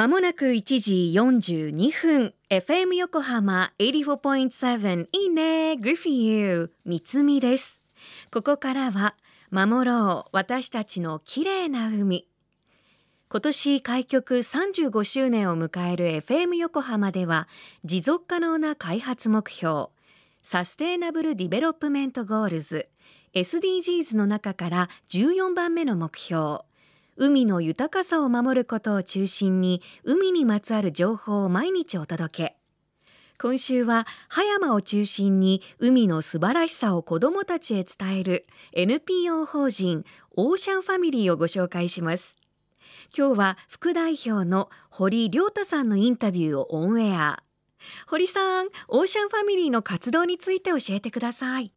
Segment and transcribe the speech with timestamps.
[0.00, 2.34] まもなく1時42分。
[2.48, 7.82] FM 横浜84.7いいね Good for you 三つみです。
[8.32, 9.14] ここからは
[9.50, 12.26] 守ろう私たちの綺麗な海。
[13.28, 17.46] 今年開局35周年を迎える FM 横浜では
[17.84, 19.88] 持続可能な開発目標
[20.40, 22.88] サステイナブル・ディベロップメント・ゴールズ
[23.34, 26.60] SDGs の中から14番目の目標
[27.22, 32.56] 海の豊かさを守ることを中心に海にまつわる情報を毎日お届け。
[33.38, 42.36] 今週は葉山を中心に海の素晴らしさを子どもたちへ伝える NPO 法人オーシャンファミリーをご紹介します。
[43.14, 47.42] 今日は副代表の堀亮太さんのインタビューをオンエア。
[48.06, 51.72] 堀さんオーシャンファミリーの活動について教えてください、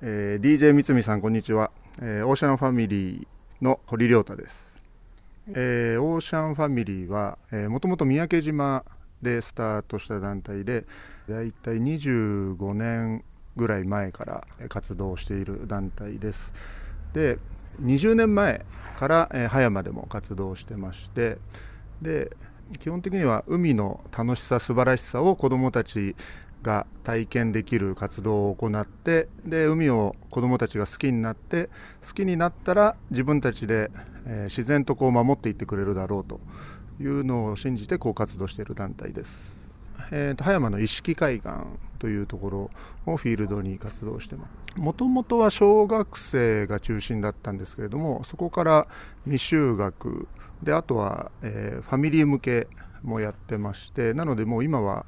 [0.00, 1.70] えー、DJ 三見さんこんにちは。
[2.00, 3.26] えー、オーシャンファミリー
[3.60, 4.80] の堀龍太です、
[5.48, 8.84] えー、オーシャンファミリーはもともと三宅島
[9.20, 10.84] でスタートした団体で
[11.28, 13.24] だいたい25年
[13.56, 16.52] ぐらい前から活動している団体です。
[17.12, 17.38] で
[17.82, 18.64] 20年前
[18.96, 21.38] から、えー、葉山でも活動してまして
[22.00, 22.30] で
[22.78, 26.14] 基本的には海の楽しさ素晴らしさを子どもたち
[26.62, 31.70] が体験できる活動を行ってで海を子どもたちが好きになって
[32.06, 33.90] 好きになったら自分たちで、
[34.26, 36.40] えー、自然とこう守っていってくれるだろうと
[37.00, 39.56] いうのを信じてこう活動している団体です。
[40.10, 41.50] えーと、葉山の一色海岸
[41.98, 42.70] というところ
[43.06, 48.86] をフィールドに活動してますもともとは小学生が中心だったんですけれどもそこから
[49.26, 50.28] 未就学
[50.62, 52.68] であとは、えー、ファミリー向け
[53.02, 55.06] もやってましてなのでもう今は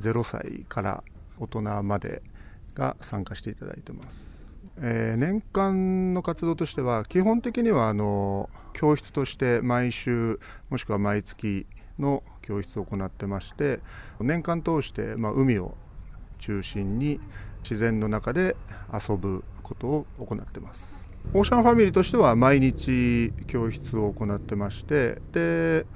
[0.00, 1.04] 0歳から
[1.38, 2.22] 大人まで
[2.74, 4.46] が参加していただいてます、
[4.78, 11.66] えー、年間の活動としては基本的にはあの教室として毎週もしくは毎月
[11.98, 13.80] の教室を行ってまして
[14.20, 15.74] 年間通して、ま、海を
[16.38, 17.20] 中心に
[17.62, 18.56] 自然の中で
[18.92, 21.10] 遊ぶことを行ってます。
[21.34, 25.86] オーシャンファミリーとしては毎日教室を行ってましてで、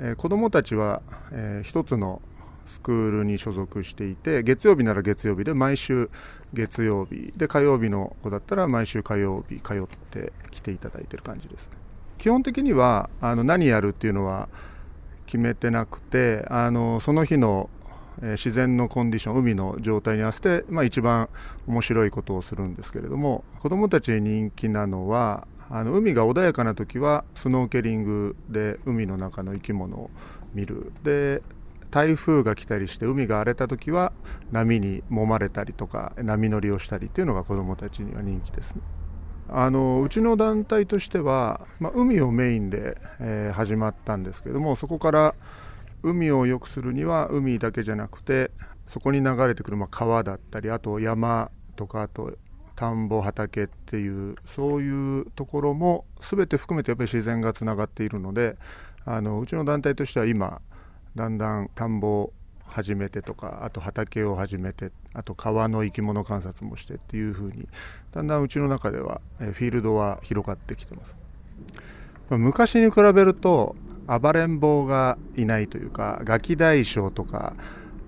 [0.00, 2.22] え、子どもたちは、えー、一つの
[2.68, 6.10] スクールに所属していて月曜日なら月曜日で毎週
[6.52, 11.72] 月曜日で火曜日の子だったら毎週火曜日通って来ていただいてる感じですね。
[12.18, 14.48] 基本的にはあの何やるっていうのは
[15.26, 17.70] 決めてなくてあのその日の
[18.20, 21.28] 自然のコンディション海の状態に合わせて、まあ、一番
[21.68, 30.10] 面白いことをするんですけれども子どもたちに人気なのはあの海が穏やかな時はスノーケリングで海の中の生き物を
[30.54, 30.92] 見る。
[31.04, 31.42] で
[31.90, 34.12] 台風が来たりして海が荒れた時は
[34.52, 38.82] 波に揉まれたりとか波乗りをしたりっていうのが子どもたちには人気ですね。
[39.50, 45.34] あのうちの団体としては、まあ、海をメインで、えー、始まったんですけどもそこから
[46.02, 48.50] 海を良くするには海だけじゃなくて
[48.86, 52.36] そこに流れてくる、まあ、川だったりあと山とかあと
[52.76, 58.56] 田んぼ畑っていうそういうところも全て含めてやっぱり自然がつながっているので
[59.04, 60.60] あのうちの団体としては今
[61.18, 62.32] だんだん田んぼを
[62.64, 67.66] 始めてとかあと畑を始めてあと川の生き物観察もしてっていう風に
[68.12, 71.16] だんだんうちの中ではフィールドは広がってきてます、
[72.30, 73.74] 昔に比べると
[74.06, 77.56] 暴れん坊がいないというかガキ大将とか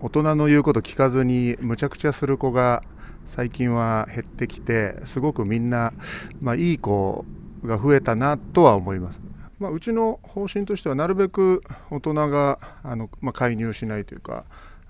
[0.00, 2.82] 大人の言うこと聞かずにむちゃくちゃする子が
[3.24, 5.94] 最近は減ってきてすごくみんな、
[6.42, 7.24] まあ、いい子
[7.64, 9.20] が増えたなとは思います。
[9.58, 14.44] まあ、うちの方針としてはなるべく大人があの、まあ、介入しないというか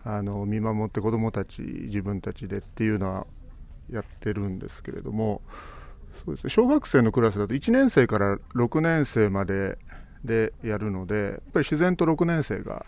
[0.05, 3.27] あの見守って子どもたち自分たちでっていうのは
[3.91, 5.41] やってるんですけれども
[6.25, 9.79] そうです、ね、小学生のクラスだと1年生から6年生まで
[10.25, 12.85] でやるのでやっぱり自然と6年生が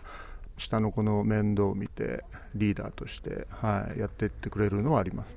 [0.57, 2.23] 下の子の面倒を見て
[2.55, 5.35] リーダーとして、はい、やっていってくれるのはあります、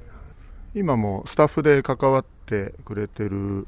[0.74, 3.66] 今もスタッフで関わってくれてる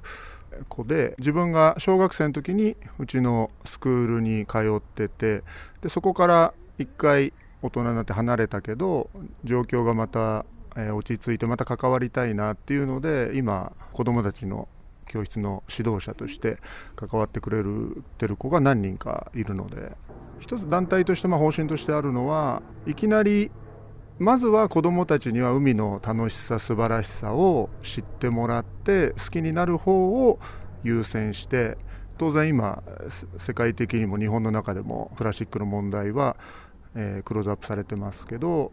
[0.68, 5.42] 子で自分が小学生の時にうちのスクールに通ってて
[5.80, 7.32] でそこから1回
[7.62, 9.10] 大人になって離れたけど
[9.44, 10.44] 状況がまた、
[10.76, 14.68] え、落ち着いてまた関わりたいなっていうので今子どもたちの
[15.06, 16.58] 教室の指導者として
[16.96, 19.92] 関わってくれるてる子が何人かいるので
[20.38, 23.50] 一つ団体としてま方針としてあるのはいきなり
[24.18, 30.38] まずは子どもたちには海の楽しさ素晴らしさを知ってもらって好きになる方を
[30.82, 31.76] 優先して
[32.16, 32.82] 当然今
[33.36, 36.36] 世界的にも日本の中でもプラスチックの問題は、
[36.94, 38.72] えー、クローズアップされてますけど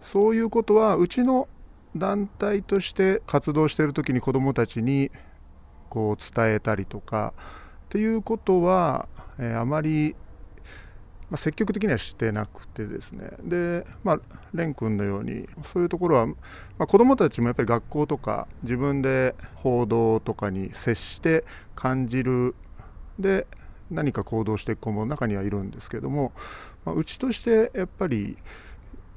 [0.00, 1.48] そういうことはうちの
[1.96, 5.10] 団体として活動している時に子どもたちに
[5.88, 7.34] こう伝えたりとか
[7.86, 9.08] っていうことは
[9.38, 10.14] えー、あまり、
[11.30, 13.30] まあ、積極的にはしてなくてですね。
[13.42, 14.20] で、まあ、
[14.52, 16.34] 蓮君のようにそういうところは、ま
[16.80, 21.44] あ、子どもたちもやっぱり学校とか自分で報道とかに接して
[21.74, 22.54] 感じる
[23.18, 23.46] で
[23.90, 26.32] 何か行動していく子も中にはいるんですけども、
[26.84, 28.36] まあ、うちとしてやっぱり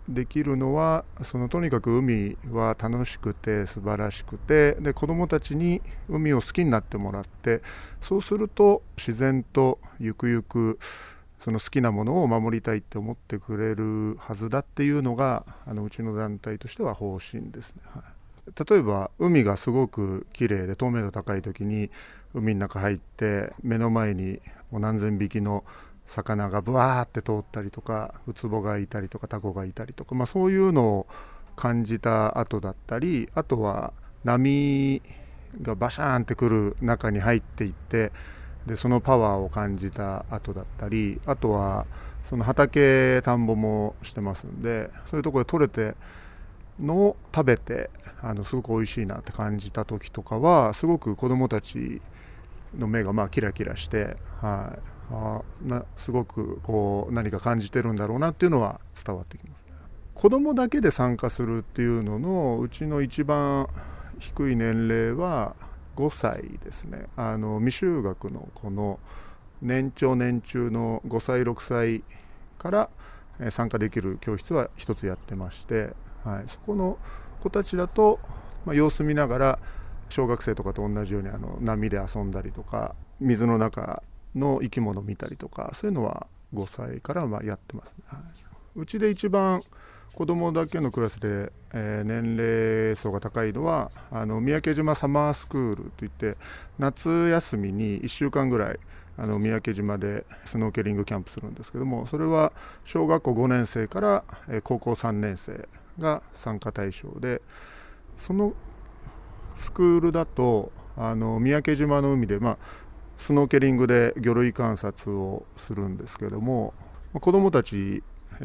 [0.07, 7.61] できるのはそのとにかく海は楽しくて素晴らしくてで子どもたちに海を好きになってもらって
[8.01, 10.79] そうすると自然とゆくゆく
[11.39, 17.81] その好きなものを守りたいって思ってくれるはずだっていうのがあのうちの団体としては方針ですね。
[17.85, 18.03] はい
[18.55, 21.89] 例えば海がすごく綺麗で透明度高い時に
[22.33, 24.39] 海の中入って目の前に
[24.71, 25.65] もう何千匹の
[26.05, 31.07] 魚がブワーって通ったりとかウツボがいたりとかタコがいたりとか、まあ、そういうのを
[31.55, 33.91] 感じた後だったりあとは
[34.23, 35.01] 波
[35.61, 38.11] がバシャーンってくる中に入っていって
[38.67, 41.87] でそのパワーを感じた後だったりあとは
[42.23, 45.95] その畑田んぼもしてますんでそういうところで取れて
[46.79, 47.89] のを食べて
[48.21, 52.01] あのすごく美味しいなって感じた時とかはすごく子どもたち
[52.77, 54.79] の目がまあキラキラして、はい、
[55.11, 59.57] あなすごくこう何か感じてるんだろうなっていうのは伝わってきます。
[60.13, 63.67] 子供だけで参加するっていうののうちの一番
[64.17, 65.55] 低い年齢は
[65.97, 67.07] 5歳ですね。
[67.15, 68.99] あの未就学の子の
[69.61, 72.03] 年長年中の5歳6歳
[72.59, 72.89] から
[73.49, 76.99] 参加できる教室は1つやってまして、はい、そこの
[77.39, 78.19] 子たちだと、
[78.65, 79.59] まあ、様子見ながら
[80.09, 84.03] 小学生とかと同じようにあの波で遊んだりとか水の中
[84.35, 88.21] の生き物見たりとかそういうのは5歳からまやってますね、はい、
[88.75, 89.61] うちで一番
[90.17, 96.37] 子供だけのクラスで、えー、年齢層が高いのはあの三宅島サマースクールといって
[96.79, 98.79] 夏休みに1週間ぐらい
[99.15, 102.51] あの三宅島でスノーケリングキャンプするんですけどもそれは
[102.83, 105.69] 小学校5年生から、え、高校3年生
[105.99, 107.43] が参加対象で
[108.17, 108.53] その
[109.55, 112.57] スクールだとあの三宅島の海で、まあ、
[113.17, 116.73] スノーケリングで魚類観察をするんですけども
[117.13, 118.01] 子どもたち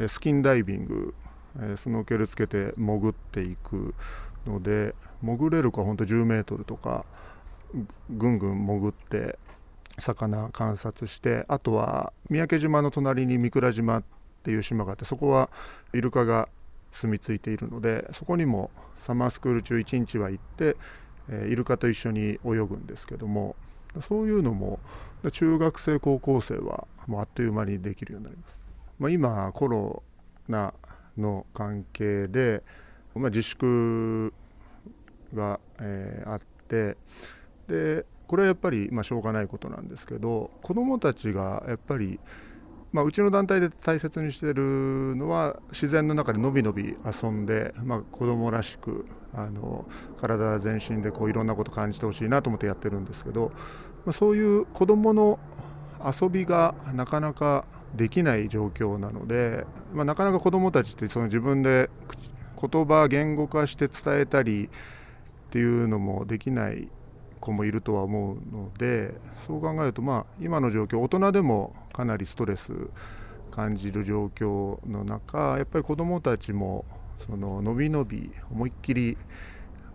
[0.08, 1.14] スキンダイビング
[1.76, 3.94] スノーケルつけて潜っていく
[4.46, 7.04] ので潜れるかほんと10メートルとか
[8.10, 9.38] ぐんぐん潜って
[9.98, 14.02] 魚観察してあとは三宅島の隣に三倉島っ
[14.42, 15.50] ていう島があってそこは
[15.92, 16.48] イルカが
[16.90, 20.76] 住み着いているのでそこにもサマースクール中1日は行って、
[21.28, 23.56] えイルカと一緒に泳ぐんですけども
[24.00, 24.78] そういうのも
[25.30, 28.60] 中学生高校生はもうあっという間にできるようになります、
[28.98, 30.02] まあ、今コロ
[30.48, 30.72] ナ
[31.16, 32.62] の関係で、
[33.14, 34.32] まあ、自粛
[35.34, 36.96] が、えー、あって
[37.68, 42.18] でこれはやっぱり、まあ、しょうがないことなんですけど子どもたちがやっぱり
[42.92, 49.86] まあ、うちの団体で大切にしてるのは自然の中でのびのび遊んで、まあ、子供らしくあの
[50.20, 53.50] 体全身でこういろんなこと感じてほしいなと思ってやってるんですけど、
[54.04, 55.38] まあ、そういう子どもの
[56.04, 61.90] 遊びがなかなかできない状況なので、まあ、なかなか子どもたちってその自分で
[62.60, 64.68] 言葉言語化して伝えたりっ
[65.50, 66.88] ていうのもできない
[67.40, 69.14] 子もいるとは思うので
[69.46, 72.72] そう考えるとまあ今の状況大人でもかなりストレス
[73.50, 76.84] 感じる状況の中やっぱり子どもたちも
[77.26, 79.18] そののびのび思いっきり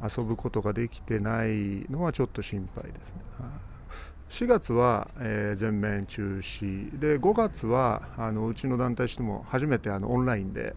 [0.01, 3.21] 遊ぶことができてないのはちょっと心配ですね。
[4.29, 6.97] 4月は、えー、全面中止。
[6.99, 10.75] で5月はあのうちの団体としても初めてあのオンラインで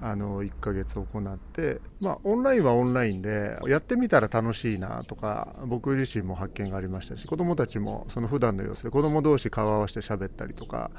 [0.00, 10.90] あの1ヶ月行って、まあ、オンラインはオンラインでやってみたら楽しいなとか僕自身も発見がありましたし子どもたちもその普段の様子で子ども同士顔合わせて喋ったりとか、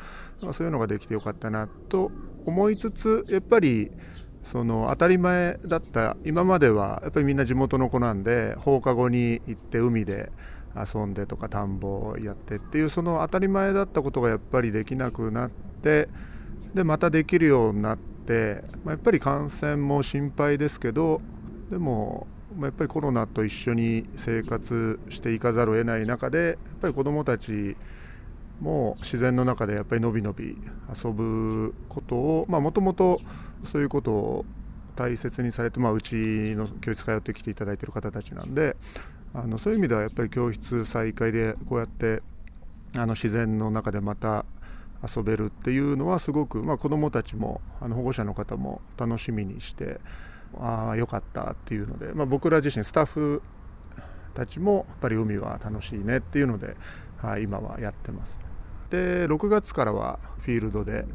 [0.42, 2.12] まあ、そういうのができてよかったなと
[2.46, 3.92] 思いつつやっぱり
[4.44, 10.32] その当たり前だった今まではやっぱりみんな地元の子なんで放課後に行って海で
[10.76, 16.10] 遊んでとか田んぼをやってっていうその当たり前だったことがやっぱりできなくなって
[16.74, 18.08] でまたできるようになって。、
[18.84, 21.22] まあ、やっぱり感染も心配ですけど
[21.72, 27.78] でも、まあ、やっぱりコロナと一緒に生活していかざるを得ない中でやっぱり子どもたち
[28.60, 30.58] も自然の中でやっぱりのびのび
[31.04, 33.22] 遊ぶことをもともと
[33.64, 34.46] そういうことを
[34.96, 36.16] 大切にされて、まあ、うち
[36.56, 38.76] の教室通ってきていただいている方たちなんで
[39.38, 42.24] あのそういう意味ではやっぱり教室再開でこうやって
[42.96, 44.46] あの自然の中でまた
[45.16, 50.00] 遊べるっていうのはすごく、まあ、子どもたちもあの保護者の方も楽しみにして
[50.58, 53.44] ああよかったっていうので、まあ、僕ら自身スタッフ
[54.34, 56.76] たちもやっぱり海は楽しいねっていうので、
[57.18, 58.40] はい、今はやってます。
[58.90, 61.06] で6月からはフィールドで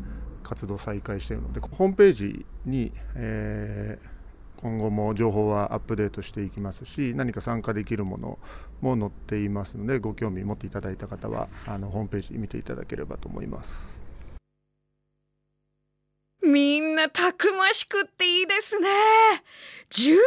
[0.45, 4.22] 活動再開しているのでホームページに、えー
[4.63, 8.39] 今後も情報はアップデートしていきますし何か参加できるもの
[8.81, 14.02] も載っていますのでご興味持っていただいた方はあのホームページ見ていただければと思います。
[16.45, 18.89] みんなたくましくっていいですね。
[19.93, 20.23] 10メートル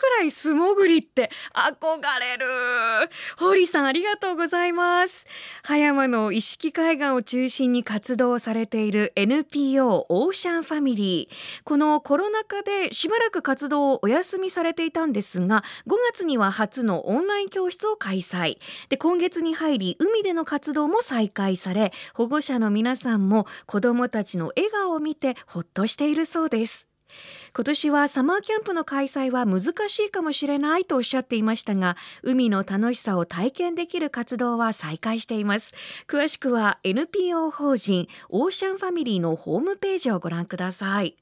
[0.00, 3.08] くらい素潜りって憧れる。
[3.38, 5.26] ホーリーさんありがとうございます。
[5.62, 11.62] 葉山の石木海岸を中心に活動されている NPO オーシャンファミリー。
[11.62, 18.58] このコロナ禍でしばらく活動をお休みされていたんですが、5月には初のオンライン教室を開催。
[18.88, 26.90] で、今月に入り海での活動も再開され、保護者の皆さんも子どもたちの笑顔を見てほっとしているそうです。
[27.54, 35.74] 今年はサマーキャンプの開催は難しいかもしれないとおっしゃっていましたが海の楽しさを体験できる活動は再開しています。
[36.06, 41.16] 詳しくは NPO 法人オーシャンファミリーのホームページをご覧ください。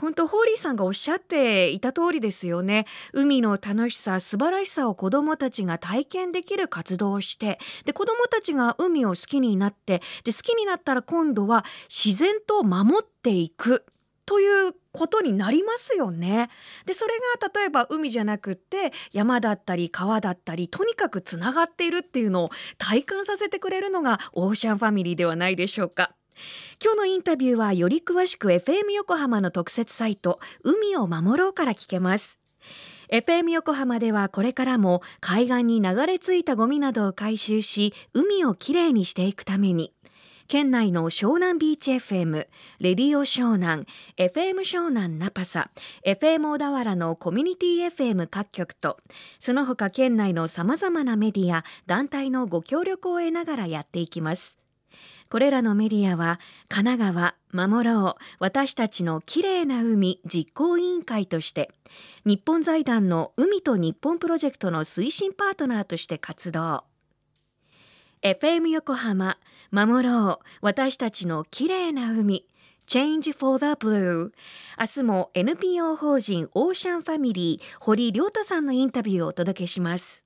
[0.00, 13.84] 本当ホーリーさんがおっしゃっていた通りですよね海の楽しさ素晴らしさを子どもたちが体験できる活動をしてで子どもたちが海を好きになってで好きになったら今度は自然と守っていく
[14.30, 16.50] ということになりますよね。
[16.86, 26.14] でそれが例えば海じゃなくって山だったり川だったりとにかくつながっているっていうのを体感させてくれるのがオーシャンファミリーではないでしょうか。
[26.82, 32.40] 今日のインタビューはより詳しく FM 横浜の特設サイト海を守ろうから聞けます
[33.12, 39.92] FM 横浜ではこれからも海岸に流れ着いたゴミなどを回収し海をきれいにしていくために
[40.50, 42.48] 県内の湘南ビーチ FM、
[42.80, 45.70] レディオ湘南、FM 湘南ナパサ、
[46.04, 48.96] FM 小田原のコミュニティ FM 各局と、
[49.38, 54.59] その他県内の様々なメディア、団体のご協力を得ながらやっていきます。
[55.30, 61.70] これらのメディアは神奈川守ろう私たちのきれいな海実行委員会として
[62.26, 66.82] 日本財団の海と日本プロジェクトの推進パートナーとして活動。
[68.22, 69.38] FM 横浜
[69.70, 72.44] 守ろう私たちのきれいな海。
[72.88, 74.32] Change for the Blue
[74.76, 80.24] 明日も NPO 法人オーシャンファミリー堀亮太さんのインタビューをお届けします。